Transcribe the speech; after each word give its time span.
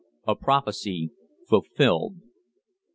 A 0.25 0.33
PROPHECY 0.35 1.11
FULFILLED. 1.47 2.15